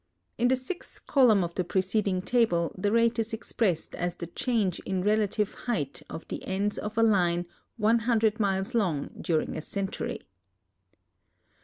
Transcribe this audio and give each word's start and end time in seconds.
In 0.39 0.47
the 0.47 0.55
sixth 0.55 1.05
column 1.05 1.43
of 1.43 1.53
the 1.53 1.63
preceding 1.63 2.23
table 2.23 2.73
the 2.75 2.91
rate 2.91 3.19
is 3.19 3.33
cxi>rest 3.33 3.93
as 3.93 4.15
the 4.15 4.25
ciiange 4.25 4.79
in 4.83 5.03
relative 5.03 5.53
height 5.53 6.01
of 6.09 6.27
the 6.27 6.43
ends 6.47 6.79
of 6.79 6.97
a 6.97 7.03
line 7.03 7.45
100 7.77 8.39
miles 8.39 8.71
lon^ 8.71 9.21
during 9.21 9.55
a 9.55 9.59
centurv. 9.61 10.23